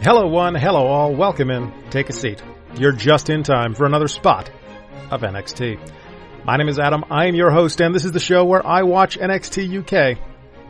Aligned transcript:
Hello, 0.00 0.28
one. 0.28 0.54
Hello, 0.54 0.86
all. 0.86 1.12
Welcome 1.12 1.50
in. 1.50 1.72
Take 1.90 2.08
a 2.08 2.12
seat. 2.12 2.40
You're 2.76 2.92
just 2.92 3.30
in 3.30 3.42
time 3.42 3.74
for 3.74 3.84
another 3.84 4.06
spot 4.06 4.48
of 5.10 5.22
NXT. 5.22 5.76
My 6.44 6.56
name 6.56 6.68
is 6.68 6.78
Adam. 6.78 7.04
I 7.10 7.26
am 7.26 7.34
your 7.34 7.50
host, 7.50 7.80
and 7.80 7.92
this 7.92 8.04
is 8.04 8.12
the 8.12 8.20
show 8.20 8.44
where 8.44 8.64
I 8.64 8.84
watch 8.84 9.18
NXT 9.18 9.80
UK 9.80 10.18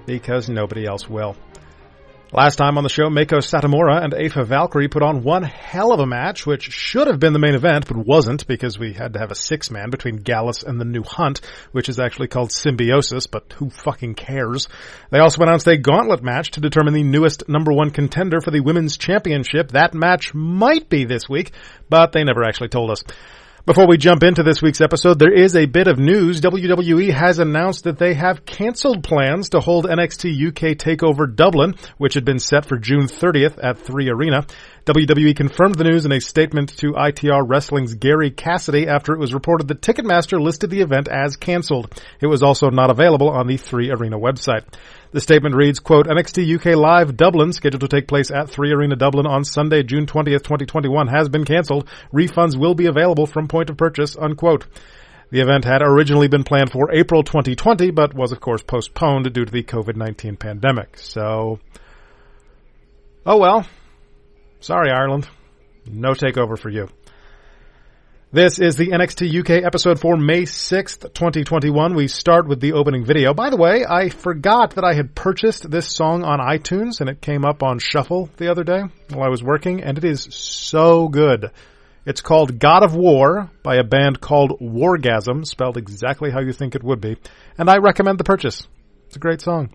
because 0.07 0.49
nobody 0.49 0.87
else 0.87 1.11
will. 1.11 1.37
Last 2.31 2.57
time 2.57 2.77
on 2.77 2.85
the 2.85 2.91
show, 2.91 3.09
Meiko 3.09 3.39
Satomura 3.39 4.05
and 4.05 4.13
Aoife 4.13 4.47
Valkyrie 4.47 4.89
put 4.89 5.03
on 5.03 5.23
one 5.23 5.43
hell 5.43 5.93
of 5.93 6.01
a 6.01 6.05
match, 6.07 6.45
which 6.45 6.65
should 6.65 7.07
have 7.07 7.19
been 7.19 7.33
the 7.33 7.39
main 7.39 7.55
event, 7.55 7.89
but 7.89 7.97
wasn't 7.97 8.47
because 8.47 8.79
we 8.79 8.93
had 8.93 9.15
to 9.15 9.19
have 9.19 9.31
a 9.31 9.35
six 9.35 9.71
man 9.71 9.89
between 9.89 10.17
Gallus 10.17 10.63
and 10.63 10.79
the 10.79 10.85
new 10.85 11.03
Hunt, 11.03 11.41
which 11.73 11.89
is 11.89 11.99
actually 11.99 12.29
called 12.29 12.53
Symbiosis, 12.53 13.27
but 13.27 13.55
who 13.55 13.71
fucking 13.71 14.15
cares? 14.15 14.69
They 15.09 15.21
also 15.21 15.43
announced 15.43 15.69
a 15.69 15.79
gauntlet 15.79 16.23
match 16.23 16.51
to 16.51 16.61
determine 16.61 16.93
the 16.93 17.03
newest 17.03 17.49
number 17.49 17.73
one 17.73 17.93
contender 17.93 18.43
for 18.43 18.51
the 18.51 18.61
women's 18.61 18.99
championship. 18.99 19.69
That 19.73 19.95
match 19.95 20.35
might 20.35 20.91
be 20.91 21.07
this 21.07 21.31
week, 21.31 21.53
but 21.89 22.13
they 22.13 22.25
never 22.25 22.45
actually 22.45 22.69
told 22.69 22.91
us. 22.91 23.05
Before 23.67 23.89
we 23.89 23.99
jump 23.99 24.23
into 24.23 24.45
this 24.45 24.63
week's 24.63 24.81
episode, 24.81 25.19
there 25.19 25.33
is 25.33 25.57
a 25.57 25.67
bit 25.67 25.89
of 25.89 25.99
news. 25.99 26.41
WWE 26.41 27.13
has 27.13 27.41
announced 27.41 27.85
that 27.85 27.99
they 27.99 28.15
have 28.15 28.47
canceled 28.47 29.03
plans 29.03 29.51
to 29.51 29.61
hold 29.61 29.85
NXT 29.85 30.49
UK 30.49 30.79
TakeOver 30.79 31.35
Dublin, 31.35 31.75
which 31.99 32.15
had 32.15 32.25
been 32.25 32.39
set 32.39 32.67
for 32.67 32.79
June 32.79 33.07
30th 33.07 33.59
at 33.63 33.79
3 33.79 34.09
Arena. 34.11 34.47
WWE 34.87 35.37
confirmed 35.37 35.75
the 35.75 35.85
news 35.85 36.07
in 36.07 36.13
a 36.13 36.21
statement 36.21 36.71
to 36.79 36.93
ITR 36.93 37.43
Wrestling's 37.47 37.95
Gary 37.95 38.31
Cassidy 38.31 38.87
after 38.87 39.13
it 39.13 39.19
was 39.19 39.35
reported 39.35 39.69
that 39.69 39.83
Ticketmaster 39.83 40.41
listed 40.41 40.71
the 40.71 40.81
event 40.81 41.09
as 41.09 41.37
canceled. 41.37 41.93
It 42.21 42.27
was 42.27 42.43
also 42.43 42.71
not 42.71 42.91
available 42.91 43.29
on 43.29 43.49
the 43.49 43.57
3 43.57 43.91
Arena 43.91 44.19
website. 44.19 44.65
The 45.11 45.21
statement 45.21 45.55
reads, 45.55 45.79
quote, 45.79 46.07
NXT 46.07 46.57
UK 46.57 46.77
Live 46.77 47.17
Dublin, 47.17 47.53
scheduled 47.53 47.81
to 47.81 47.89
take 47.89 48.07
place 48.07 48.31
at 48.31 48.51
3 48.51 48.73
Arena 48.73 48.95
Dublin 48.95 49.27
on 49.27 49.43
Sunday, 49.43 49.83
June 49.83 50.05
20th, 50.05 50.43
2021, 50.43 51.09
has 51.09 51.31
been 51.31 51.47
cancelled. 51.47 51.89
Refunds 52.13 52.59
will 52.59 52.75
be 52.75 52.87
available 52.87 53.27
from 53.27 53.49
point 53.49 53.71
of 53.71 53.79
purchase, 53.79 54.17
unquote. 54.19 54.67
The 55.31 55.41
event 55.41 55.65
had 55.65 55.83
originally 55.83 56.29
been 56.29 56.45
planned 56.45 56.73
for 56.73 56.93
April 56.93 57.23
2020, 57.23 57.91
but 57.91 58.15
was 58.15 58.33
of 58.33 58.41
course 58.41 58.63
postponed 58.63 59.33
due 59.33 59.45
to 59.45 59.53
the 59.53 59.63
COVID-19 59.63 60.39
pandemic. 60.39 60.99
So, 60.99 61.59
oh 63.25 63.39
well. 63.39 63.67
Sorry, 64.61 64.91
Ireland. 64.91 65.29
No 65.87 66.13
takeover 66.13 66.59
for 66.59 66.69
you. 66.69 66.89
This 68.31 68.59
is 68.59 68.77
the 68.77 68.89
NXT 68.89 69.41
UK 69.41 69.65
episode 69.65 69.99
for 69.99 70.15
May 70.15 70.43
6th, 70.43 71.15
2021. 71.15 71.95
We 71.95 72.09
start 72.09 72.47
with 72.47 72.61
the 72.61 72.75
opening 72.75 73.07
video. 73.07 73.33
By 73.33 73.49
the 73.49 73.57
way, 73.57 73.87
I 73.89 74.11
forgot 74.11 74.75
that 74.75 74.85
I 74.85 74.93
had 74.93 75.15
purchased 75.15 75.71
this 75.71 75.89
song 75.89 76.25
on 76.25 76.39
iTunes 76.39 77.01
and 77.01 77.09
it 77.09 77.23
came 77.23 77.47
up 77.47 77.63
on 77.63 77.79
Shuffle 77.79 78.29
the 78.37 78.51
other 78.51 78.65
day 78.65 78.83
while 79.09 79.25
I 79.25 79.31
was 79.31 79.43
working 79.43 79.83
and 79.83 79.97
it 79.97 80.05
is 80.05 80.29
so 80.31 81.09
good. 81.09 81.53
It's 82.05 82.21
called 82.21 82.59
God 82.59 82.83
of 82.83 82.95
War 82.95 83.51
by 83.63 83.77
a 83.77 83.83
band 83.83 84.21
called 84.21 84.61
Wargasm, 84.61 85.47
spelled 85.47 85.79
exactly 85.79 86.31
how 86.31 86.41
you 86.41 86.53
think 86.53 86.75
it 86.75 86.85
would 86.85 87.01
be, 87.01 87.17
and 87.57 87.71
I 87.71 87.79
recommend 87.79 88.19
the 88.19 88.25
purchase. 88.25 88.69
It's 89.07 89.17
a 89.17 89.21
great 89.21 89.41
song. 89.41 89.71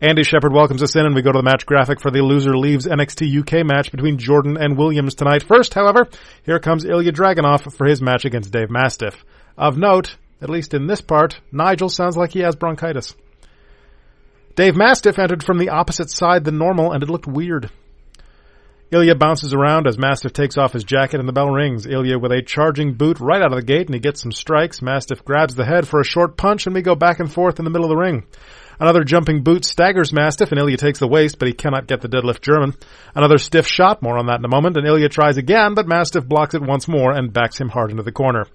Andy 0.00 0.24
Shepherd 0.24 0.52
welcomes 0.52 0.82
us 0.82 0.96
in, 0.96 1.06
and 1.06 1.14
we 1.14 1.22
go 1.22 1.30
to 1.30 1.38
the 1.38 1.44
match 1.44 1.66
graphic 1.66 2.00
for 2.00 2.10
the 2.10 2.20
loser 2.20 2.56
leaves 2.56 2.86
NXT 2.86 3.40
UK 3.40 3.64
match 3.64 3.92
between 3.92 4.18
Jordan 4.18 4.56
and 4.56 4.76
Williams 4.76 5.14
tonight. 5.14 5.44
First, 5.44 5.72
however, 5.72 6.08
here 6.44 6.58
comes 6.58 6.84
Ilya 6.84 7.12
Dragunov 7.12 7.72
for 7.72 7.86
his 7.86 8.02
match 8.02 8.24
against 8.24 8.52
Dave 8.52 8.70
Mastiff. 8.70 9.24
Of 9.56 9.78
note, 9.78 10.16
at 10.42 10.50
least 10.50 10.74
in 10.74 10.88
this 10.88 11.00
part, 11.00 11.40
Nigel 11.52 11.88
sounds 11.88 12.16
like 12.16 12.32
he 12.32 12.40
has 12.40 12.56
bronchitis. 12.56 13.14
Dave 14.56 14.76
Mastiff 14.76 15.18
entered 15.18 15.44
from 15.44 15.58
the 15.58 15.70
opposite 15.70 16.10
side 16.10 16.44
than 16.44 16.58
normal, 16.58 16.92
and 16.92 17.02
it 17.02 17.08
looked 17.08 17.26
weird. 17.28 17.70
Ilya 18.90 19.14
bounces 19.14 19.54
around 19.54 19.86
as 19.86 19.98
Mastiff 19.98 20.32
takes 20.32 20.58
off 20.58 20.72
his 20.72 20.84
jacket 20.84 21.18
and 21.18 21.28
the 21.28 21.32
bell 21.32 21.48
rings. 21.48 21.86
Ilya 21.86 22.18
with 22.18 22.30
a 22.30 22.42
charging 22.42 22.94
boot 22.94 23.18
right 23.18 23.42
out 23.42 23.52
of 23.52 23.58
the 23.58 23.64
gate 23.64 23.86
and 23.86 23.94
he 23.94 24.00
gets 24.00 24.22
some 24.22 24.30
strikes. 24.30 24.82
Mastiff 24.82 25.24
grabs 25.24 25.56
the 25.56 25.64
head 25.64 25.88
for 25.88 25.98
a 25.98 26.04
short 26.04 26.36
punch 26.36 26.66
and 26.66 26.74
we 26.74 26.82
go 26.82 26.94
back 26.94 27.18
and 27.18 27.32
forth 27.32 27.58
in 27.58 27.64
the 27.64 27.72
middle 27.72 27.86
of 27.86 27.88
the 27.88 27.96
ring. 27.96 28.24
Another 28.78 29.04
jumping 29.04 29.42
boot 29.42 29.64
staggers 29.64 30.12
Mastiff 30.12 30.50
and 30.50 30.58
Ilya 30.58 30.76
takes 30.76 30.98
the 30.98 31.08
waist, 31.08 31.38
but 31.38 31.48
he 31.48 31.54
cannot 31.54 31.86
get 31.86 32.00
the 32.00 32.08
deadlift 32.08 32.40
German. 32.40 32.74
Another 33.14 33.38
stiff 33.38 33.66
shot, 33.66 34.02
more 34.02 34.18
on 34.18 34.26
that 34.26 34.38
in 34.38 34.44
a 34.44 34.48
moment, 34.48 34.76
and 34.76 34.86
Ilya 34.86 35.08
tries 35.08 35.36
again, 35.36 35.74
but 35.74 35.86
Mastiff 35.86 36.26
blocks 36.26 36.54
it 36.54 36.62
once 36.62 36.88
more 36.88 37.12
and 37.12 37.32
backs 37.32 37.60
him 37.60 37.68
hard 37.68 37.90
into 37.90 38.02
the 38.02 38.12
corner. 38.12 38.46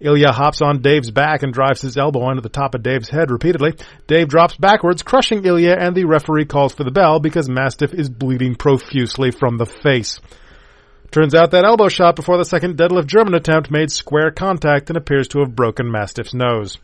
Ilya 0.00 0.32
hops 0.32 0.62
on 0.62 0.80
Dave's 0.80 1.10
back 1.10 1.42
and 1.42 1.52
drives 1.52 1.82
his 1.82 1.98
elbow 1.98 2.30
into 2.30 2.40
the 2.40 2.48
top 2.48 2.74
of 2.74 2.82
Dave's 2.82 3.10
head 3.10 3.30
repeatedly. 3.30 3.74
Dave 4.06 4.28
drops 4.28 4.56
backwards, 4.56 5.02
crushing 5.02 5.44
Ilya, 5.44 5.76
and 5.78 5.94
the 5.94 6.06
referee 6.06 6.46
calls 6.46 6.72
for 6.72 6.84
the 6.84 6.90
bell 6.90 7.20
because 7.20 7.50
Mastiff 7.50 7.92
is 7.92 8.08
bleeding 8.08 8.54
profusely 8.54 9.30
from 9.30 9.58
the 9.58 9.66
face. 9.66 10.18
Turns 11.10 11.34
out 11.34 11.50
that 11.50 11.64
elbow 11.64 11.88
shot 11.88 12.16
before 12.16 12.38
the 12.38 12.44
second 12.44 12.78
deadlift 12.78 13.06
German 13.06 13.34
attempt 13.34 13.70
made 13.70 13.90
square 13.90 14.30
contact 14.30 14.88
and 14.88 14.96
appears 14.96 15.28
to 15.28 15.40
have 15.40 15.54
broken 15.54 15.90
Mastiff's 15.90 16.32
nose. 16.32 16.78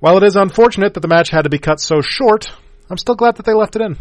While 0.00 0.16
it 0.18 0.22
is 0.22 0.36
unfortunate 0.36 0.94
that 0.94 1.00
the 1.00 1.08
match 1.08 1.30
had 1.30 1.42
to 1.42 1.50
be 1.50 1.58
cut 1.58 1.80
so 1.80 2.00
short, 2.00 2.46
I'm 2.88 2.98
still 2.98 3.16
glad 3.16 3.36
that 3.36 3.46
they 3.46 3.54
left 3.54 3.74
it 3.74 3.82
in. 3.82 3.98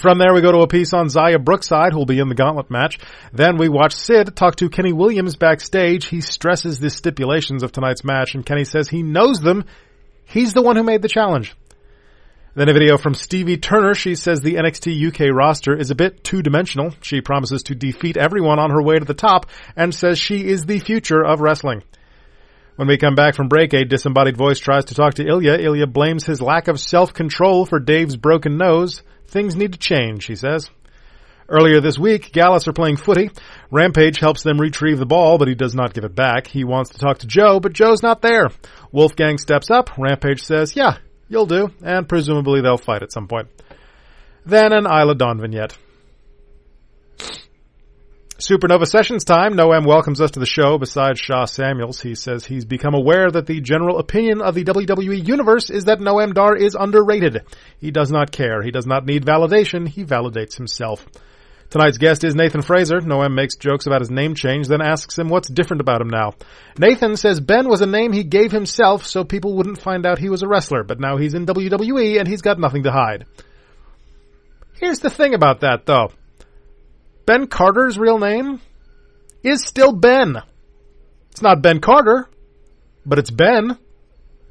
From 0.00 0.18
there, 0.18 0.34
we 0.34 0.42
go 0.42 0.52
to 0.52 0.60
a 0.60 0.68
piece 0.68 0.92
on 0.92 1.06
Xia 1.06 1.42
Brookside, 1.42 1.92
who 1.92 1.98
will 1.98 2.06
be 2.06 2.18
in 2.18 2.28
the 2.28 2.34
gauntlet 2.34 2.70
match. 2.70 2.98
Then 3.32 3.56
we 3.56 3.68
watch 3.68 3.94
Sid 3.94 4.36
talk 4.36 4.56
to 4.56 4.68
Kenny 4.68 4.92
Williams 4.92 5.36
backstage. 5.36 6.06
He 6.06 6.20
stresses 6.20 6.78
the 6.78 6.90
stipulations 6.90 7.62
of 7.62 7.72
tonight's 7.72 8.04
match, 8.04 8.34
and 8.34 8.46
Kenny 8.46 8.64
says 8.64 8.88
he 8.88 9.02
knows 9.02 9.40
them. 9.40 9.64
He's 10.24 10.54
the 10.54 10.62
one 10.62 10.76
who 10.76 10.82
made 10.82 11.02
the 11.02 11.08
challenge. 11.08 11.54
Then 12.54 12.68
a 12.68 12.72
video 12.72 12.96
from 12.96 13.14
Stevie 13.14 13.56
Turner. 13.56 13.94
She 13.94 14.14
says 14.14 14.40
the 14.40 14.56
NXT 14.56 15.08
UK 15.08 15.34
roster 15.34 15.76
is 15.76 15.90
a 15.90 15.94
bit 15.94 16.22
two 16.22 16.42
dimensional. 16.42 16.94
She 17.02 17.20
promises 17.20 17.62
to 17.64 17.74
defeat 17.74 18.16
everyone 18.16 18.58
on 18.58 18.70
her 18.70 18.82
way 18.82 18.98
to 18.98 19.04
the 19.04 19.14
top 19.14 19.46
and 19.76 19.94
says 19.94 20.18
she 20.18 20.46
is 20.46 20.64
the 20.64 20.80
future 20.80 21.24
of 21.24 21.40
wrestling. 21.40 21.82
When 22.78 22.86
we 22.86 22.96
come 22.96 23.16
back 23.16 23.34
from 23.34 23.48
break, 23.48 23.72
a 23.72 23.84
disembodied 23.84 24.36
voice 24.36 24.60
tries 24.60 24.84
to 24.84 24.94
talk 24.94 25.14
to 25.14 25.26
Ilya. 25.26 25.54
Ilya 25.54 25.88
blames 25.88 26.24
his 26.24 26.40
lack 26.40 26.68
of 26.68 26.78
self-control 26.78 27.66
for 27.66 27.80
Dave's 27.80 28.16
broken 28.16 28.56
nose. 28.56 29.02
Things 29.26 29.56
need 29.56 29.72
to 29.72 29.80
change, 29.80 30.26
he 30.26 30.36
says. 30.36 30.70
Earlier 31.48 31.80
this 31.80 31.98
week, 31.98 32.30
Gallus 32.30 32.68
are 32.68 32.72
playing 32.72 32.98
footy. 32.98 33.32
Rampage 33.72 34.20
helps 34.20 34.44
them 34.44 34.60
retrieve 34.60 35.00
the 35.00 35.06
ball, 35.06 35.38
but 35.38 35.48
he 35.48 35.56
does 35.56 35.74
not 35.74 35.92
give 35.92 36.04
it 36.04 36.14
back. 36.14 36.46
He 36.46 36.62
wants 36.62 36.90
to 36.90 36.98
talk 36.98 37.18
to 37.18 37.26
Joe, 37.26 37.58
but 37.58 37.72
Joe's 37.72 38.04
not 38.04 38.22
there. 38.22 38.46
Wolfgang 38.92 39.38
steps 39.38 39.72
up. 39.72 39.98
Rampage 39.98 40.44
says, 40.44 40.76
yeah, 40.76 40.98
you'll 41.28 41.46
do, 41.46 41.70
and 41.82 42.08
presumably 42.08 42.60
they'll 42.60 42.78
fight 42.78 43.02
at 43.02 43.10
some 43.10 43.26
point. 43.26 43.48
Then 44.46 44.72
an 44.72 44.86
Isla 44.86 45.16
Dawn 45.16 45.40
vignette. 45.40 45.76
Supernova 48.38 48.86
Sessions 48.86 49.24
time. 49.24 49.54
Noam 49.54 49.84
welcomes 49.84 50.20
us 50.20 50.30
to 50.30 50.38
the 50.38 50.46
show. 50.46 50.78
Besides 50.78 51.18
Sha 51.18 51.46
Samuels, 51.46 52.00
he 52.00 52.14
says 52.14 52.46
he's 52.46 52.64
become 52.64 52.94
aware 52.94 53.28
that 53.28 53.46
the 53.46 53.60
general 53.60 53.98
opinion 53.98 54.42
of 54.42 54.54
the 54.54 54.62
WWE 54.62 55.26
universe 55.26 55.70
is 55.70 55.86
that 55.86 55.98
Noam 55.98 56.34
Dar 56.34 56.54
is 56.54 56.76
underrated. 56.78 57.42
He 57.80 57.90
does 57.90 58.12
not 58.12 58.30
care. 58.30 58.62
He 58.62 58.70
does 58.70 58.86
not 58.86 59.04
need 59.04 59.26
validation. 59.26 59.88
He 59.88 60.04
validates 60.04 60.56
himself. 60.56 61.04
Tonight's 61.68 61.98
guest 61.98 62.22
is 62.22 62.36
Nathan 62.36 62.62
Frazer. 62.62 63.00
Noam 63.00 63.34
makes 63.34 63.56
jokes 63.56 63.86
about 63.86 64.02
his 64.02 64.10
name 64.10 64.36
change, 64.36 64.68
then 64.68 64.82
asks 64.82 65.18
him 65.18 65.30
what's 65.30 65.48
different 65.48 65.80
about 65.80 66.00
him 66.00 66.08
now. 66.08 66.34
Nathan 66.78 67.16
says 67.16 67.40
Ben 67.40 67.68
was 67.68 67.80
a 67.80 67.86
name 67.86 68.12
he 68.12 68.22
gave 68.22 68.52
himself 68.52 69.04
so 69.04 69.24
people 69.24 69.56
wouldn't 69.56 69.82
find 69.82 70.06
out 70.06 70.20
he 70.20 70.30
was 70.30 70.44
a 70.44 70.48
wrestler, 70.48 70.84
but 70.84 71.00
now 71.00 71.16
he's 71.16 71.34
in 71.34 71.44
WWE 71.44 72.20
and 72.20 72.28
he's 72.28 72.42
got 72.42 72.60
nothing 72.60 72.84
to 72.84 72.92
hide. 72.92 73.26
Here's 74.74 75.00
the 75.00 75.10
thing 75.10 75.34
about 75.34 75.62
that 75.62 75.86
though. 75.86 76.12
Ben 77.28 77.46
Carter's 77.46 77.98
real 77.98 78.18
name 78.18 78.58
is 79.42 79.62
still 79.62 79.92
Ben. 79.92 80.38
It's 81.30 81.42
not 81.42 81.60
Ben 81.60 81.78
Carter, 81.78 82.26
but 83.04 83.18
it's 83.18 83.30
Ben. 83.30 83.76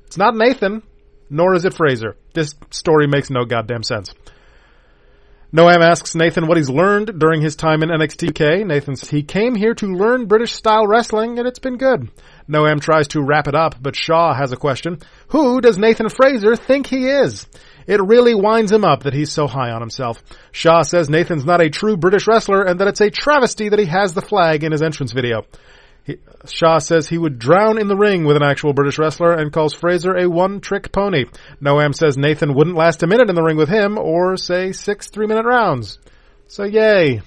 It's 0.05 0.17
not 0.19 0.35
Nathan, 0.35 0.83
nor 1.27 1.55
is 1.55 1.65
it 1.65 1.73
Frazer. 1.73 2.17
This 2.35 2.53
story 2.69 3.07
makes 3.07 3.31
no 3.31 3.45
goddamn 3.45 3.81
sense. 3.81 4.13
Noam 5.51 5.81
asks 5.81 6.13
Nathan 6.13 6.45
what 6.45 6.57
he's 6.57 6.69
learned 6.69 7.17
during 7.19 7.41
his 7.41 7.55
time 7.55 7.81
in 7.81 7.89
NXT 7.89 8.29
UK. 8.29 8.67
Nathan 8.67 8.95
says 8.95 9.09
he 9.09 9.23
came 9.23 9.55
here 9.55 9.73
to 9.73 9.87
learn 9.87 10.27
British 10.27 10.53
style 10.53 10.85
wrestling 10.85 11.39
and 11.39 11.47
it's 11.47 11.57
been 11.57 11.77
good. 11.77 12.11
Noam 12.47 12.79
tries 12.79 13.07
to 13.07 13.23
wrap 13.23 13.47
it 13.47 13.55
up, 13.55 13.81
but 13.81 13.95
Sha 13.95 14.35
has 14.35 14.51
a 14.51 14.55
question. 14.55 14.99
Who 15.29 15.61
does 15.61 15.79
Nathan 15.79 16.09
Frazer 16.09 16.55
think 16.55 16.85
he 16.85 17.07
is? 17.07 17.47
It 17.87 18.01
really 18.01 18.35
winds 18.35 18.71
him 18.71 18.83
up 18.83 19.03
that 19.03 19.13
he's 19.13 19.31
so 19.31 19.47
high 19.47 19.71
on 19.71 19.81
himself. 19.81 20.21
Sha 20.51 20.81
says 20.81 21.09
Nathan's 21.09 21.45
not 21.45 21.61
a 21.61 21.69
true 21.69 21.95
British 21.95 22.27
wrestler 22.27 22.63
and 22.63 22.79
that 22.81 22.89
it's 22.89 23.01
a 23.01 23.09
travesty 23.09 23.69
that 23.69 23.79
he 23.79 23.85
has 23.85 24.13
the 24.13 24.21
flag 24.21 24.65
in 24.65 24.73
his 24.73 24.81
entrance 24.81 25.13
video. 25.13 25.43
He, 26.03 26.17
Sha 26.45 26.79
says 26.79 27.07
he 27.07 27.17
would 27.17 27.39
drown 27.39 27.79
in 27.79 27.87
the 27.87 27.95
ring 27.95 28.25
with 28.25 28.35
an 28.35 28.43
actual 28.43 28.73
British 28.73 28.99
wrestler 28.99 29.31
and 29.31 29.53
calls 29.53 29.73
Frazer 29.73 30.17
a 30.17 30.29
one-trick 30.29 30.91
pony. 30.91 31.25
Noam 31.61 31.95
says 31.95 32.17
Nathan 32.17 32.53
wouldn't 32.53 32.75
last 32.75 33.03
a 33.03 33.07
minute 33.07 33.29
in 33.29 33.35
the 33.35 33.43
ring 33.43 33.57
with 33.57 33.69
him 33.69 33.97
or 33.97 34.35
say 34.35 34.73
six 34.73 35.07
three-minute 35.07 35.45
rounds. 35.45 35.97
So 36.47 36.65
yay. 36.65 37.21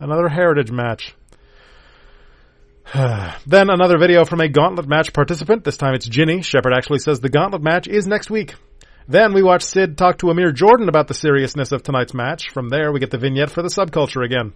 Another 0.00 0.28
heritage 0.28 0.72
match. 0.72 1.14
then 2.94 3.70
another 3.70 3.98
video 3.98 4.24
from 4.24 4.40
a 4.40 4.48
gauntlet 4.48 4.88
match 4.88 5.12
participant. 5.12 5.62
This 5.62 5.76
time 5.76 5.94
it's 5.94 6.08
Jinny. 6.08 6.42
Shepherd 6.42 6.72
actually 6.72 6.98
says 6.98 7.20
the 7.20 7.28
gauntlet 7.28 7.62
match 7.62 7.86
is 7.86 8.08
next 8.08 8.28
week. 8.28 8.54
Then 9.08 9.32
we 9.32 9.42
watch 9.42 9.62
Sid 9.62 9.98
talk 9.98 10.18
to 10.18 10.30
Amir 10.30 10.52
Jordan 10.52 10.88
about 10.88 11.08
the 11.08 11.14
seriousness 11.14 11.72
of 11.72 11.82
tonight's 11.82 12.14
match. 12.14 12.50
From 12.50 12.68
there, 12.68 12.92
we 12.92 13.00
get 13.00 13.10
the 13.10 13.18
vignette 13.18 13.50
for 13.50 13.62
the 13.62 13.68
subculture 13.68 14.24
again. 14.24 14.52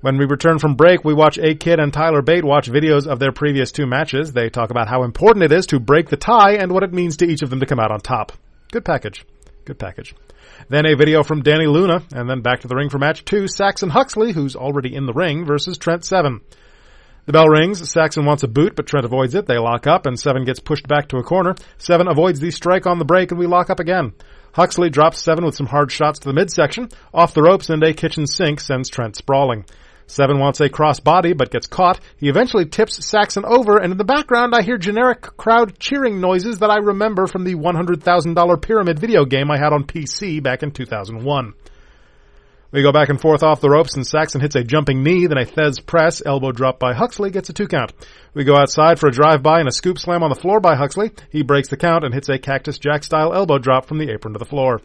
When 0.00 0.18
we 0.18 0.26
return 0.26 0.58
from 0.58 0.74
break, 0.74 1.04
we 1.04 1.14
watch 1.14 1.38
A 1.38 1.54
Kid 1.54 1.80
and 1.80 1.92
Tyler 1.92 2.22
Bate 2.22 2.44
watch 2.44 2.70
videos 2.70 3.06
of 3.06 3.18
their 3.18 3.32
previous 3.32 3.72
two 3.72 3.86
matches. 3.86 4.32
They 4.32 4.50
talk 4.50 4.70
about 4.70 4.88
how 4.88 5.02
important 5.02 5.44
it 5.44 5.52
is 5.52 5.66
to 5.66 5.80
break 5.80 6.08
the 6.08 6.16
tie 6.16 6.54
and 6.54 6.70
what 6.70 6.82
it 6.82 6.92
means 6.92 7.16
to 7.18 7.26
each 7.26 7.42
of 7.42 7.50
them 7.50 7.60
to 7.60 7.66
come 7.66 7.80
out 7.80 7.90
on 7.90 8.00
top. 8.00 8.32
Good 8.70 8.84
package. 8.84 9.24
Good 9.64 9.78
package. 9.78 10.14
Then 10.68 10.86
a 10.86 10.94
video 10.94 11.22
from 11.22 11.42
Dani 11.42 11.70
Luna, 11.70 12.02
and 12.14 12.30
then 12.30 12.40
back 12.40 12.60
to 12.60 12.68
the 12.68 12.76
ring 12.76 12.88
for 12.88 12.98
match 12.98 13.24
two, 13.24 13.48
Saxon 13.48 13.90
Huxley, 13.90 14.32
who's 14.32 14.54
already 14.54 14.94
in 14.94 15.06
the 15.06 15.12
ring, 15.12 15.44
versus 15.44 15.76
Trent 15.76 16.04
Seven. 16.04 16.40
The 17.26 17.32
bell 17.32 17.48
rings. 17.48 17.90
Saxon 17.90 18.24
wants 18.24 18.44
a 18.44 18.48
boot, 18.48 18.76
but 18.76 18.86
Trent 18.86 19.04
avoids 19.04 19.34
it. 19.34 19.46
They 19.46 19.58
lock 19.58 19.88
up, 19.88 20.06
and 20.06 20.18
Seven 20.18 20.44
gets 20.44 20.60
pushed 20.60 20.86
back 20.86 21.08
to 21.08 21.16
a 21.16 21.24
corner. 21.24 21.56
Seven 21.76 22.06
avoids 22.06 22.38
the 22.38 22.52
strike 22.52 22.86
on 22.86 23.00
the 23.00 23.04
break, 23.04 23.32
and 23.32 23.40
we 23.40 23.48
lock 23.48 23.68
up 23.68 23.80
again. 23.80 24.12
Huxley 24.52 24.90
drops 24.90 25.20
Seven 25.20 25.44
with 25.44 25.56
some 25.56 25.66
hard 25.66 25.90
shots 25.90 26.20
to 26.20 26.28
the 26.28 26.34
midsection. 26.34 26.88
Off 27.12 27.34
the 27.34 27.42
ropes, 27.42 27.68
and 27.68 27.82
a 27.82 27.92
kitchen 27.92 28.28
sink 28.28 28.60
sends 28.60 28.88
Trent 28.88 29.16
sprawling. 29.16 29.64
Seven 30.06 30.38
wants 30.38 30.60
a 30.60 30.68
cross 30.68 31.00
body, 31.00 31.32
but 31.32 31.50
gets 31.50 31.66
caught. 31.66 31.98
He 32.16 32.28
eventually 32.28 32.64
tips 32.64 33.04
Saxon 33.04 33.44
over, 33.44 33.76
and 33.76 33.90
in 33.90 33.98
the 33.98 34.04
background 34.04 34.54
I 34.54 34.62
hear 34.62 34.78
generic 34.78 35.22
crowd 35.36 35.80
cheering 35.80 36.20
noises 36.20 36.60
that 36.60 36.70
I 36.70 36.76
remember 36.76 37.26
from 37.26 37.42
the 37.42 37.56
$100,000 37.56 38.62
pyramid 38.62 39.00
video 39.00 39.24
game 39.24 39.50
I 39.50 39.58
had 39.58 39.72
on 39.72 39.82
PC 39.82 40.40
back 40.40 40.62
in 40.62 40.70
2001. 40.70 41.54
We 42.72 42.82
go 42.82 42.92
back 42.92 43.08
and 43.08 43.20
forth 43.20 43.42
off 43.42 43.60
the 43.60 43.70
ropes, 43.70 43.94
and 43.94 44.06
Saxon 44.06 44.40
hits 44.40 44.56
a 44.56 44.64
jumping 44.64 45.02
knee, 45.02 45.26
then 45.26 45.38
a 45.38 45.44
Thesz 45.44 45.84
press, 45.84 46.20
elbow 46.24 46.52
drop 46.52 46.78
by 46.78 46.94
Huxley, 46.94 47.30
gets 47.30 47.48
a 47.48 47.52
two 47.52 47.68
count. 47.68 47.92
We 48.34 48.44
go 48.44 48.56
outside 48.56 48.98
for 48.98 49.08
a 49.08 49.12
drive-by 49.12 49.60
and 49.60 49.68
a 49.68 49.72
scoop 49.72 49.98
slam 49.98 50.22
on 50.22 50.30
the 50.30 50.40
floor 50.40 50.60
by 50.60 50.74
Huxley. 50.74 51.12
He 51.30 51.42
breaks 51.42 51.68
the 51.68 51.76
count 51.76 52.04
and 52.04 52.12
hits 52.12 52.28
a 52.28 52.38
Cactus 52.38 52.78
Jack 52.78 53.04
style 53.04 53.32
elbow 53.32 53.58
drop 53.58 53.86
from 53.86 53.98
the 53.98 54.10
apron 54.10 54.32
to 54.32 54.38
the 54.38 54.44
floor. 54.44 54.80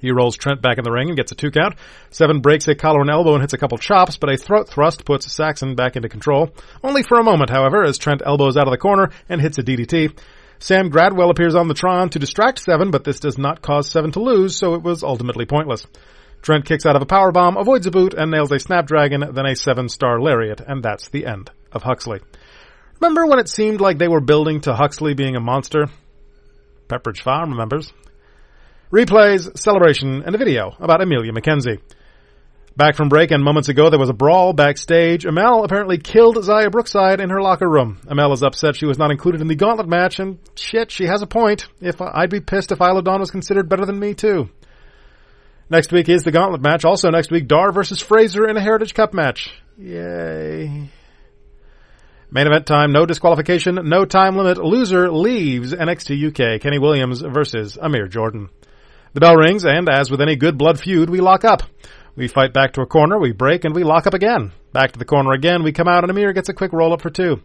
He 0.00 0.12
rolls 0.12 0.36
Trent 0.36 0.62
back 0.62 0.78
in 0.78 0.84
the 0.84 0.92
ring 0.92 1.08
and 1.08 1.16
gets 1.16 1.32
a 1.32 1.34
two 1.34 1.50
count. 1.50 1.74
Seven 2.10 2.40
breaks 2.40 2.68
a 2.68 2.74
collar 2.74 3.00
and 3.00 3.10
elbow 3.10 3.34
and 3.34 3.42
hits 3.42 3.54
a 3.54 3.58
couple 3.58 3.78
chops, 3.78 4.16
but 4.16 4.30
a 4.30 4.36
throat 4.36 4.68
thrust 4.68 5.04
puts 5.04 5.30
Saxon 5.32 5.74
back 5.74 5.96
into 5.96 6.08
control. 6.08 6.50
Only 6.84 7.02
for 7.02 7.18
a 7.18 7.24
moment, 7.24 7.50
however, 7.50 7.82
as 7.82 7.98
Trent 7.98 8.22
elbows 8.24 8.56
out 8.56 8.68
of 8.68 8.72
the 8.72 8.78
corner 8.78 9.10
and 9.28 9.40
hits 9.40 9.58
a 9.58 9.62
DDT. 9.62 10.16
Sam 10.60 10.90
Gradwell 10.90 11.30
appears 11.30 11.54
on 11.54 11.68
the 11.68 11.74
Tron 11.74 12.10
to 12.10 12.18
distract 12.18 12.60
Seven, 12.60 12.90
but 12.90 13.04
this 13.04 13.20
does 13.20 13.38
not 13.38 13.62
cause 13.62 13.90
Seven 13.90 14.12
to 14.12 14.20
lose, 14.20 14.56
so 14.56 14.74
it 14.74 14.82
was 14.82 15.02
ultimately 15.02 15.46
pointless. 15.46 15.86
Trent 16.42 16.64
kicks 16.64 16.86
out 16.86 16.96
of 16.96 17.02
a 17.02 17.06
power 17.06 17.32
bomb, 17.32 17.56
avoids 17.56 17.86
a 17.86 17.90
boot, 17.90 18.14
and 18.14 18.30
nails 18.30 18.52
a 18.52 18.58
snapdragon, 18.58 19.34
then 19.34 19.46
a 19.46 19.56
seven-star 19.56 20.20
lariat, 20.20 20.60
and 20.60 20.82
that's 20.82 21.08
the 21.08 21.26
end 21.26 21.50
of 21.72 21.82
Huxley. 21.82 22.20
Remember 23.00 23.26
when 23.26 23.38
it 23.38 23.48
seemed 23.48 23.80
like 23.80 23.98
they 23.98 24.08
were 24.08 24.20
building 24.20 24.60
to 24.62 24.74
Huxley 24.74 25.14
being 25.14 25.36
a 25.36 25.40
monster? 25.40 25.86
Pepperidge 26.88 27.20
Farm 27.20 27.50
remembers. 27.50 27.92
Replays, 28.92 29.58
celebration, 29.58 30.22
and 30.24 30.34
a 30.34 30.38
video 30.38 30.74
about 30.80 31.02
Emilia 31.02 31.32
McKenzie. 31.32 31.80
Back 32.76 32.94
from 32.94 33.08
break, 33.08 33.32
and 33.32 33.42
moments 33.42 33.68
ago 33.68 33.90
there 33.90 33.98
was 33.98 34.08
a 34.08 34.14
brawl 34.14 34.52
backstage. 34.52 35.24
Amale 35.24 35.64
apparently 35.64 35.98
killed 35.98 36.36
Xia 36.36 36.70
Brookside 36.70 37.20
in 37.20 37.28
her 37.28 37.42
locker 37.42 37.68
room. 37.68 37.98
Amale 38.06 38.32
is 38.32 38.42
upset 38.42 38.76
she 38.76 38.86
was 38.86 38.98
not 38.98 39.10
included 39.10 39.40
in 39.40 39.48
the 39.48 39.56
gauntlet 39.56 39.88
match, 39.88 40.20
and 40.20 40.38
shit, 40.54 40.92
she 40.92 41.06
has 41.06 41.20
a 41.20 41.26
point. 41.26 41.66
If 41.80 42.00
I'd 42.00 42.30
be 42.30 42.40
pissed 42.40 42.70
if 42.70 42.80
Isla 42.80 43.02
Dawn 43.02 43.18
was 43.18 43.32
considered 43.32 43.68
better 43.68 43.84
than 43.84 43.98
me 43.98 44.14
too. 44.14 44.48
Next 45.70 45.92
week 45.92 46.08
is 46.08 46.22
the 46.22 46.32
gauntlet 46.32 46.62
match. 46.62 46.86
Also 46.86 47.10
next 47.10 47.30
week, 47.30 47.46
Dar 47.46 47.72
versus 47.72 48.00
Frazer 48.00 48.48
in 48.48 48.56
a 48.56 48.60
Heritage 48.60 48.94
Cup 48.94 49.12
match. 49.12 49.52
Yay. 49.76 50.90
Main 52.30 52.46
event 52.46 52.66
time, 52.66 52.92
no 52.92 53.04
disqualification, 53.04 53.78
no 53.84 54.04
time 54.04 54.36
limit. 54.36 54.58
Loser 54.58 55.10
leaves 55.10 55.74
NXT 55.74 56.28
UK. 56.28 56.60
Kenny 56.60 56.78
Williams 56.78 57.20
versus 57.20 57.76
Amir 57.76 58.06
Jordan. 58.06 58.48
The 59.12 59.20
bell 59.20 59.36
rings, 59.36 59.64
and 59.64 59.88
as 59.88 60.10
with 60.10 60.20
any 60.20 60.36
good 60.36 60.56
blood 60.56 60.80
feud, 60.80 61.10
we 61.10 61.20
lock 61.20 61.44
up. 61.44 61.62
We 62.16 62.28
fight 62.28 62.52
back 62.52 62.72
to 62.74 62.82
a 62.82 62.86
corner, 62.86 63.18
we 63.18 63.32
break, 63.32 63.64
and 63.64 63.74
we 63.74 63.84
lock 63.84 64.06
up 64.06 64.14
again. 64.14 64.52
Back 64.72 64.92
to 64.92 64.98
the 64.98 65.04
corner 65.04 65.32
again, 65.32 65.62
we 65.62 65.72
come 65.72 65.88
out, 65.88 66.02
and 66.02 66.10
Amir 66.10 66.32
gets 66.32 66.48
a 66.48 66.54
quick 66.54 66.72
roll 66.72 66.92
up 66.92 67.02
for 67.02 67.10
two. 67.10 67.40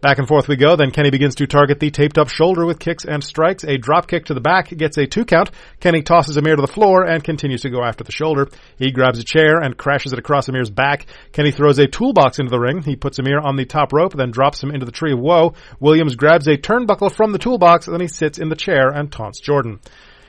Back 0.00 0.18
and 0.18 0.28
forth 0.28 0.48
we 0.48 0.56
go. 0.56 0.76
Then 0.76 0.90
Kenny 0.90 1.10
begins 1.10 1.36
to 1.36 1.46
target 1.46 1.80
the 1.80 1.90
taped 1.90 2.18
up 2.18 2.28
shoulder 2.28 2.66
with 2.66 2.78
kicks 2.78 3.04
and 3.04 3.22
strikes. 3.22 3.64
A 3.64 3.78
drop 3.78 4.08
kick 4.08 4.26
to 4.26 4.34
the 4.34 4.40
back 4.40 4.68
gets 4.68 4.98
a 4.98 5.06
two 5.06 5.24
count. 5.24 5.50
Kenny 5.80 6.02
tosses 6.02 6.36
Amir 6.36 6.56
to 6.56 6.62
the 6.62 6.68
floor 6.68 7.04
and 7.04 7.24
continues 7.24 7.62
to 7.62 7.70
go 7.70 7.82
after 7.82 8.04
the 8.04 8.12
shoulder. 8.12 8.48
He 8.78 8.90
grabs 8.90 9.18
a 9.18 9.24
chair 9.24 9.60
and 9.60 9.76
crashes 9.76 10.12
it 10.12 10.18
across 10.18 10.48
Amir's 10.48 10.70
back. 10.70 11.06
Kenny 11.32 11.50
throws 11.50 11.78
a 11.78 11.86
toolbox 11.86 12.38
into 12.38 12.50
the 12.50 12.58
ring. 12.58 12.82
He 12.82 12.96
puts 12.96 13.18
Amir 13.18 13.38
on 13.38 13.56
the 13.56 13.64
top 13.64 13.92
rope, 13.92 14.12
then 14.12 14.30
drops 14.30 14.62
him 14.62 14.70
into 14.70 14.86
the 14.86 14.92
tree 14.92 15.12
of 15.12 15.18
woe. 15.18 15.54
Williams 15.80 16.16
grabs 16.16 16.46
a 16.46 16.56
turnbuckle 16.56 17.14
from 17.14 17.32
the 17.32 17.38
toolbox, 17.38 17.86
then 17.86 18.00
he 18.00 18.08
sits 18.08 18.38
in 18.38 18.48
the 18.48 18.56
chair 18.56 18.88
and 18.88 19.10
taunts 19.10 19.40
Jordan. 19.40 19.80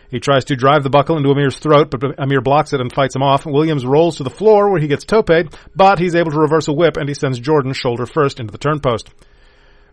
He 0.09 0.19
tries 0.19 0.45
to 0.45 0.55
drive 0.55 0.83
the 0.83 0.89
buckle 0.89 1.17
into 1.17 1.31
Amir's 1.31 1.57
throat, 1.57 1.91
but 1.91 2.17
Amir 2.17 2.39
blocks 2.39 2.71
it 2.71 2.79
and 2.79 2.93
fights 2.93 3.15
him 3.15 3.23
off. 3.23 3.45
Williams 3.45 3.85
rolls 3.85 4.17
to 4.17 4.23
the 4.23 4.29
floor 4.29 4.71
where 4.71 4.79
he 4.79 4.87
gets 4.87 5.03
toped, 5.03 5.57
but 5.75 5.99
he's 5.99 6.15
able 6.15 6.31
to 6.31 6.39
reverse 6.39 6.69
a 6.69 6.73
whip 6.73 6.95
and 6.95 7.09
he 7.09 7.15
sends 7.15 7.39
Jordan 7.39 7.73
shoulder 7.73 8.05
first 8.05 8.39
into 8.39 8.51
the 8.51 8.57
turnpost. 8.57 9.09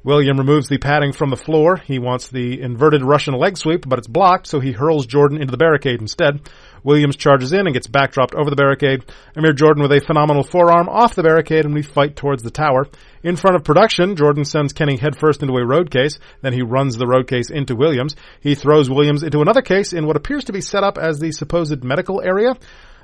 William 0.04 0.36
removes 0.36 0.68
the 0.68 0.76
padding 0.76 1.12
from 1.12 1.30
the 1.30 1.36
floor. 1.36 1.76
He 1.76 1.98
wants 1.98 2.28
the 2.28 2.60
inverted 2.60 3.02
Russian 3.02 3.32
leg 3.34 3.56
sweep, 3.56 3.88
but 3.88 3.98
it's 3.98 4.06
blocked, 4.06 4.46
so 4.46 4.60
he 4.60 4.72
hurls 4.72 5.06
Jordan 5.06 5.40
into 5.40 5.50
the 5.50 5.56
barricade 5.56 6.02
instead. 6.02 6.42
Williams 6.82 7.16
charges 7.16 7.54
in 7.54 7.66
and 7.66 7.72
gets 7.72 7.86
backdropped 7.86 8.34
over 8.34 8.50
the 8.50 8.56
barricade. 8.56 9.02
Amir 9.34 9.54
Jordan 9.54 9.82
with 9.82 9.92
a 9.92 10.04
phenomenal 10.06 10.42
forearm 10.42 10.90
off 10.90 11.14
the 11.14 11.22
barricade, 11.22 11.64
and 11.64 11.72
we 11.72 11.80
fight 11.80 12.16
towards 12.16 12.42
the 12.42 12.50
tower. 12.50 12.86
In 13.22 13.36
front 13.36 13.56
of 13.56 13.64
production, 13.64 14.14
Jordan 14.14 14.44
sends 14.44 14.74
Kenny 14.74 14.98
headfirst 14.98 15.42
into 15.42 15.56
a 15.56 15.66
road 15.66 15.90
case. 15.90 16.18
Then 16.42 16.52
he 16.52 16.60
runs 16.60 16.98
the 16.98 17.06
road 17.06 17.26
case 17.26 17.48
into 17.48 17.74
Williams. 17.74 18.14
He 18.40 18.54
throws 18.54 18.90
Williams 18.90 19.22
into 19.22 19.40
another 19.40 19.62
case 19.62 19.94
in 19.94 20.06
what 20.06 20.16
appears 20.16 20.44
to 20.44 20.52
be 20.52 20.60
set 20.60 20.84
up 20.84 20.98
as 20.98 21.18
the 21.18 21.32
supposed 21.32 21.82
medical 21.82 22.20
area. 22.20 22.54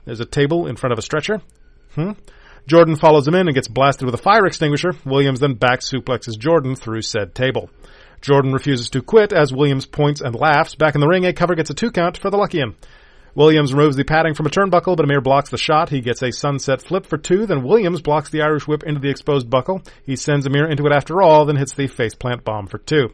There's 0.05 0.21
a 0.21 0.27
table 0.27 0.67
in 0.67 0.77
front 0.77 0.93
of 0.93 0.99
a 0.99 1.03
stretcher. 1.03 1.41
Hmm? 1.95 2.13
Jordan 2.67 2.97
follows 2.97 3.27
him 3.27 3.35
in 3.35 3.49
and 3.49 3.55
gets 3.55 3.69
blasted 3.69 4.07
with 4.07 4.15
a 4.15 4.23
fire 4.23 4.47
extinguisher. 4.47 4.93
Williams 5.05 5.41
then 5.41 5.55
back 5.55 5.81
suplexes 5.81 6.39
Jordan 6.39 6.77
through 6.77 7.03
said 7.03 7.35
table. 7.35 7.71
Jordan 8.21 8.53
refuses 8.53 8.91
to 8.91 9.03
quit 9.03 9.33
as 9.33 9.53
Williams 9.53 9.87
points 9.87 10.21
and 10.21 10.35
laughs. 10.35 10.75
Back 10.75 10.95
in 10.95 11.01
the 11.01 11.09
ring, 11.09 11.25
a 11.25 11.33
cover 11.33 11.55
gets 11.55 11.71
a 11.71 11.75
two 11.75 11.91
count 11.91 12.19
for 12.19 12.31
the 12.31 12.37
lucky 12.37 12.59
Luckian. 12.59 12.77
Williams 13.35 13.73
removes 13.73 13.97
the 13.97 14.05
padding 14.05 14.35
from 14.35 14.47
a 14.47 14.51
turnbuckle, 14.51 14.97
but 14.97 15.05
Amir 15.05 15.21
blocks 15.21 15.51
the 15.51 15.57
shot. 15.57 15.89
He 15.89 16.01
gets 16.01 16.23
a 16.23 16.33
sunset 16.33 16.83
flip 16.83 17.07
for 17.07 17.17
two. 17.17 17.47
Then 17.47 17.63
Williams 17.63 18.03
blocks 18.03 18.29
the 18.29 18.43
Irish 18.43 18.67
whip 18.67 18.83
into 18.83 19.01
the 19.01 19.09
exposed 19.09 19.49
buckle. 19.49 19.83
He 20.05 20.17
sends 20.17 20.47
Amir 20.47 20.69
into 20.69 20.85
it 20.87 20.93
after 20.93 21.23
all, 21.23 21.47
then 21.47 21.57
hits 21.57 21.73
the 21.73 21.87
face 21.87 22.15
plant 22.15 22.45
bomb 22.45 22.67
for 22.67 22.79
two. 22.79 23.11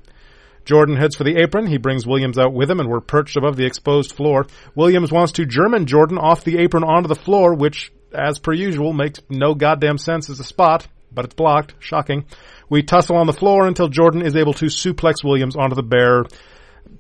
Jordan 0.65 0.97
heads 0.97 1.15
for 1.15 1.23
the 1.23 1.37
apron. 1.41 1.67
He 1.67 1.79
brings 1.79 2.07
Williams 2.07 2.39
out 2.39 2.53
with 2.53 2.71
him, 2.71 2.81
and 2.81 2.89
we're 2.89 3.01
perched 3.01 3.37
above 3.37 3.57
the 3.57 3.67
exposed 3.67 4.13
floor. 4.13 4.47
Williams 4.75 5.13
wants 5.13 5.33
to 5.33 5.47
German 5.47 5.87
Jordan 5.87 6.19
off 6.19 6.45
the 6.45 6.59
apron 6.59 6.83
onto 6.83 7.09
the 7.09 7.15
floor, 7.15 7.55
which 7.55 7.93
as 8.17 8.39
per 8.39 8.53
usual, 8.53 8.93
makes 8.93 9.21
no 9.29 9.55
goddamn 9.55 9.99
sense 9.99 10.31
as 10.31 10.41
a 10.41 10.45
spot, 10.45 10.87
but 11.13 11.25
it's 11.25 11.35
blocked. 11.35 11.75
Shocking. 11.79 12.25
We 12.69 12.83
tussle 12.83 13.17
on 13.17 13.27
the 13.27 13.33
floor 13.33 13.67
until 13.67 13.89
Jordan 13.89 14.23
is 14.23 14.35
able 14.35 14.55
to 14.55 14.67
suplex 14.67 15.23
Williams 15.23 15.57
onto 15.57 15.77
the 15.77 15.83
bare, 15.83 16.25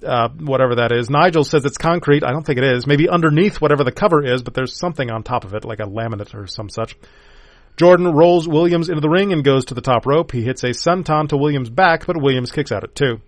uh, 0.06 0.28
whatever 0.28 0.76
that 0.76 0.92
is. 0.92 1.10
Nigel 1.10 1.44
says 1.44 1.64
it's 1.64 1.78
concrete. 1.78 2.24
I 2.24 2.30
don't 2.30 2.44
think 2.44 2.58
it 2.58 2.64
is. 2.64 2.86
Maybe 2.86 3.08
underneath 3.08 3.60
whatever 3.60 3.82
the 3.82 3.92
cover 3.92 4.24
is, 4.24 4.42
but 4.42 4.54
there's 4.54 4.78
something 4.78 5.10
on 5.10 5.22
top 5.22 5.44
of 5.44 5.54
it, 5.54 5.64
like 5.64 5.80
a 5.80 5.86
laminate 5.86 6.34
or 6.34 6.46
some 6.46 6.68
such. 6.68 6.96
Jordan 7.76 8.12
rolls 8.12 8.48
Williams 8.48 8.88
into 8.88 9.02
the 9.02 9.08
ring 9.08 9.32
and 9.32 9.44
goes 9.44 9.66
to 9.66 9.74
the 9.74 9.82
top 9.82 10.06
rope. 10.06 10.32
He 10.32 10.42
hits 10.42 10.62
a 10.62 10.68
senton 10.68 11.28
to 11.28 11.36
Williams' 11.36 11.68
back, 11.68 12.06
but 12.06 12.20
Williams 12.20 12.52
kicks 12.52 12.72
out 12.72 12.84
at 12.84 12.94
two. 12.94 13.20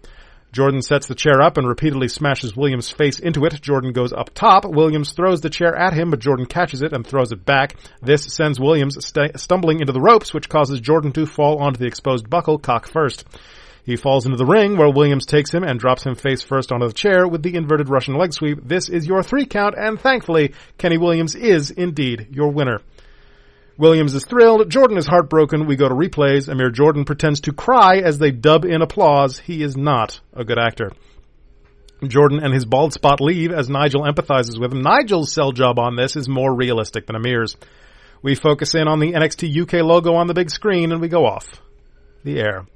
Jordan 0.53 0.81
sets 0.81 1.07
the 1.07 1.15
chair 1.15 1.43
up 1.43 1.59
and 1.59 1.69
repeatedly 1.69 2.09
smashes 2.09 2.57
Williams' 2.57 2.91
face 2.91 3.19
into 3.19 3.45
it. 3.45 3.61
Jordan 3.61 3.93
goes 3.93 4.13
up 4.13 4.31
top. 4.33 4.65
Williams 4.65 5.13
throws 5.13 5.41
the 5.41 5.51
chair 5.51 5.77
at 5.77 5.93
him, 5.93 6.11
but 6.11 6.21
Jordan 6.21 6.47
catches 6.47 6.81
it 6.83 6.93
and 6.93 7.07
throws 7.07 7.33
it 7.33 7.45
back. 7.45 7.77
This 8.01 8.25
sends 8.25 8.59
Williams 8.59 8.97
st- 9.05 9.39
stumbling 9.39 9.81
into 9.81 9.93
the 9.93 10.01
ropes, 10.01 10.33
which 10.33 10.49
causes 10.49 10.81
Jordan 10.81 11.13
to 11.13 11.27
fall 11.27 11.59
onto 11.59 11.79
the 11.79 11.87
exposed 11.87 12.31
buckle, 12.31 12.59
cock 12.59 12.89
first. 12.89 13.25
He 13.85 13.97
falls 13.97 14.27
into 14.27 14.37
the 14.37 14.45
ring 14.45 14.77
where 14.77 14.91
Williams 14.91 15.25
takes 15.25 15.53
him 15.53 15.65
and 15.65 15.81
drops 15.81 16.05
him 16.05 16.15
face 16.15 16.43
first 16.43 16.73
onto 16.73 16.87
the 16.87 16.93
chair 16.93 17.27
with 17.27 17.43
the 17.43 17.55
inverted 17.55 17.89
Russian 17.89 18.15
leg 18.17 18.35
sweep. 18.35 18.59
This 18.63 18.89
is 18.89 19.07
your 19.07 19.23
three 19.23 19.47
count, 19.47 19.75
and 19.79 19.99
thankfully, 19.99 20.53
Kenny 20.77 20.99
Williams 20.99 21.35
is 21.35 21.71
indeed 21.71 22.29
your 22.31 22.51
winner. 22.51 22.81
Williams 23.79 24.15
is 24.15 24.25
thrilled. 24.25 24.69
Jordan 24.69 24.99
is 24.99 25.07
heartbroken. 25.07 25.67
We 25.67 25.77
go 25.77 25.89
to 25.89 25.95
replays. 25.95 26.49
Amir 26.49 26.71
Jordan 26.71 27.05
pretends 27.05 27.43
to 27.43 27.53
cry 27.53 27.99
as 27.99 28.19
they 28.19 28.33
dub 28.33 28.65
in 28.65 28.83
applause. 28.83 29.39
He 29.39 29.63
is 29.63 29.77
not 29.77 30.21
a 30.35 30.45
good 30.45 30.59
actor. 30.59 30.93
Jordan 32.07 32.41
and 32.43 32.53
his 32.53 32.65
bald 32.65 32.93
spot 32.93 33.21
leave 33.21 33.53
as 33.53 33.69
Nigel 33.69 34.03
empathizes 34.03 34.61
with 34.61 34.73
him. 34.73 34.83
Nigel's 34.83 35.33
sell 35.33 35.53
job 35.53 35.79
on 35.79 35.95
this 35.95 36.17
is 36.17 36.29
more 36.29 36.53
realistic 36.53 37.07
than 37.07 37.17
Amir's. 37.17 37.57
We 38.21 38.35
focus 38.35 38.75
in 38.75 38.89
on 38.89 38.99
the 38.99 39.13
NXT 39.13 39.63
UK 39.63 39.85
logo 39.85 40.15
on 40.15 40.27
the 40.27 40.35
big 40.35 40.51
screen 40.51 40.91
and 40.91 41.01
we 41.01 41.09
go 41.09 41.25
off 41.25 41.63
the 42.25 42.41
air. 42.41 42.67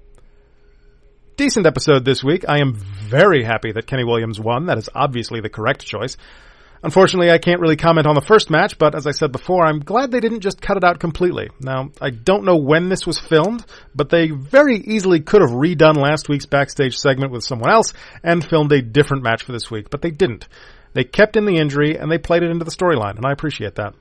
Decent 1.36 1.66
episode 1.66 2.04
this 2.04 2.22
week. 2.22 2.44
I 2.48 2.60
am 2.60 2.74
very 2.74 3.42
happy 3.42 3.72
that 3.72 3.86
Kenny 3.88 4.04
Williams 4.04 4.38
won. 4.38 4.66
That 4.66 4.78
is 4.78 4.88
obviously 4.94 5.40
the 5.40 5.48
correct 5.48 5.84
choice. 5.84 6.16
Unfortunately, 6.84 7.30
I 7.30 7.38
can't 7.38 7.60
really 7.60 7.76
comment 7.76 8.08
on 8.08 8.16
the 8.16 8.20
first 8.20 8.50
match, 8.50 8.76
but 8.76 8.96
as 8.96 9.06
I 9.06 9.12
said 9.12 9.30
before, 9.30 9.64
I'm 9.64 9.78
glad 9.78 10.10
they 10.10 10.18
didn't 10.18 10.40
just 10.40 10.60
cut 10.60 10.76
it 10.76 10.82
out 10.82 10.98
completely. 10.98 11.48
Now, 11.60 11.90
I 12.00 12.10
don't 12.10 12.44
know 12.44 12.56
when 12.56 12.88
this 12.88 13.06
was 13.06 13.20
filmed, 13.20 13.64
but 13.94 14.08
they 14.08 14.30
very 14.30 14.78
easily 14.78 15.20
could 15.20 15.42
have 15.42 15.50
redone 15.50 15.96
last 15.96 16.28
week's 16.28 16.46
backstage 16.46 16.98
segment 16.98 17.30
with 17.30 17.44
someone 17.44 17.70
else 17.70 17.92
and 18.24 18.44
filmed 18.44 18.72
a 18.72 18.82
different 18.82 19.22
match 19.22 19.44
for 19.44 19.52
this 19.52 19.70
week, 19.70 19.90
but 19.90 20.02
they 20.02 20.10
didn't. 20.10 20.48
They 20.92 21.04
kept 21.04 21.36
in 21.36 21.44
the 21.44 21.56
injury 21.56 21.96
and 21.96 22.10
they 22.10 22.18
played 22.18 22.42
it 22.42 22.50
into 22.50 22.64
the 22.64 22.72
storyline, 22.72 23.16
and 23.16 23.24
I 23.24 23.32
appreciate 23.32 23.76
that. 23.76 23.94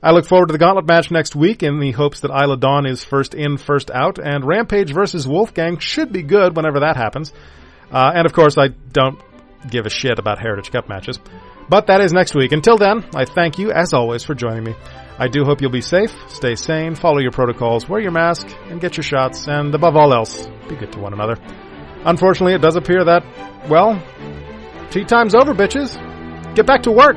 I 0.00 0.12
look 0.12 0.26
forward 0.26 0.48
to 0.48 0.52
the 0.52 0.58
gauntlet 0.58 0.86
match 0.86 1.10
next 1.10 1.34
week 1.34 1.64
in 1.64 1.80
the 1.80 1.90
hopes 1.90 2.20
that 2.20 2.30
Isla 2.30 2.58
Dawn 2.58 2.86
is 2.86 3.02
first 3.02 3.34
in, 3.34 3.56
first 3.56 3.90
out, 3.90 4.18
and 4.18 4.44
Rampage 4.44 4.92
versus 4.92 5.26
Wolfgang 5.26 5.78
should 5.78 6.12
be 6.12 6.22
good 6.22 6.54
whenever 6.54 6.80
that 6.80 6.96
happens. 6.96 7.32
Uh, 7.90 8.12
and 8.14 8.26
of 8.26 8.32
course, 8.32 8.56
I 8.58 8.68
don't 8.68 9.18
give 9.68 9.86
a 9.86 9.90
shit 9.90 10.18
about 10.20 10.38
Heritage 10.38 10.70
Cup 10.70 10.88
matches. 10.88 11.18
But 11.68 11.88
that 11.88 12.00
is 12.00 12.12
next 12.12 12.34
week. 12.34 12.52
Until 12.52 12.76
then, 12.76 13.04
I 13.14 13.24
thank 13.24 13.58
you, 13.58 13.72
as 13.72 13.92
always, 13.92 14.24
for 14.24 14.34
joining 14.34 14.64
me. 14.64 14.74
I 15.18 15.28
do 15.28 15.44
hope 15.44 15.60
you'll 15.62 15.70
be 15.70 15.80
safe, 15.80 16.14
stay 16.28 16.54
sane, 16.54 16.94
follow 16.94 17.18
your 17.18 17.30
protocols, 17.30 17.88
wear 17.88 18.00
your 18.00 18.12
mask, 18.12 18.46
and 18.68 18.80
get 18.80 18.96
your 18.96 19.04
shots, 19.04 19.48
and 19.48 19.74
above 19.74 19.96
all 19.96 20.12
else, 20.12 20.46
be 20.68 20.76
good 20.76 20.92
to 20.92 20.98
one 21.00 21.14
another. 21.14 21.36
Unfortunately, 22.04 22.54
it 22.54 22.60
does 22.60 22.76
appear 22.76 23.04
that, 23.04 23.24
well, 23.68 24.00
tea 24.90 25.04
time's 25.04 25.34
over, 25.34 25.54
bitches. 25.54 25.96
Get 26.54 26.66
back 26.66 26.82
to 26.82 26.92
work. 26.92 27.16